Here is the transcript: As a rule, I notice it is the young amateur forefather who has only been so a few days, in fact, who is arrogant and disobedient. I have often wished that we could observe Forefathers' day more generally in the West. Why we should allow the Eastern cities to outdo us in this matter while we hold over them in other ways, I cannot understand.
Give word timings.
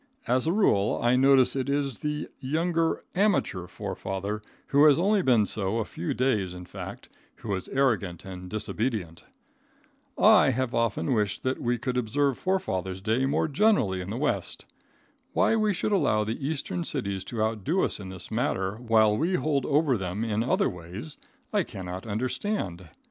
As 0.25 0.47
a 0.47 0.51
rule, 0.51 0.99
I 0.99 1.15
notice 1.15 1.55
it 1.55 1.69
is 1.69 1.99
the 1.99 2.27
young 2.39 2.97
amateur 3.13 3.67
forefather 3.67 4.41
who 4.69 4.85
has 4.85 4.97
only 4.97 5.21
been 5.21 5.45
so 5.45 5.77
a 5.77 5.85
few 5.85 6.15
days, 6.15 6.55
in 6.55 6.65
fact, 6.65 7.07
who 7.35 7.53
is 7.53 7.67
arrogant 7.69 8.25
and 8.25 8.49
disobedient. 8.49 9.25
I 10.17 10.49
have 10.49 10.73
often 10.73 11.13
wished 11.13 11.43
that 11.43 11.61
we 11.61 11.77
could 11.77 11.97
observe 11.97 12.39
Forefathers' 12.39 12.99
day 12.99 13.27
more 13.27 13.47
generally 13.47 14.01
in 14.01 14.09
the 14.09 14.17
West. 14.17 14.65
Why 15.33 15.55
we 15.55 15.71
should 15.71 15.91
allow 15.91 16.23
the 16.23 16.47
Eastern 16.47 16.83
cities 16.83 17.23
to 17.25 17.43
outdo 17.43 17.83
us 17.83 17.99
in 17.99 18.09
this 18.09 18.31
matter 18.31 18.77
while 18.77 19.15
we 19.15 19.35
hold 19.35 19.67
over 19.67 19.99
them 19.99 20.23
in 20.23 20.41
other 20.41 20.67
ways, 20.67 21.17
I 21.53 21.61
cannot 21.61 22.07
understand. 22.07 22.89